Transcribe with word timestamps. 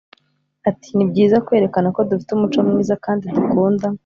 Ati 0.69 0.89
“Ni 0.93 1.05
byiza 1.09 1.43
kwerekana 1.45 1.87
ko 1.95 2.01
dufite 2.09 2.29
umuco 2.33 2.59
mwiza 2.67 2.93
kandi 3.05 3.25
dukunda 3.35 3.87